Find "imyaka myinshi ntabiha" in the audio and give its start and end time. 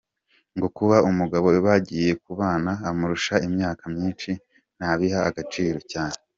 3.47-5.19